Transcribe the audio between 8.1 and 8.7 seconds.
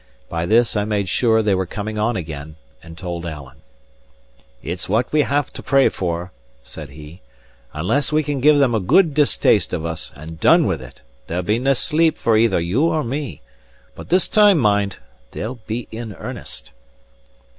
we can give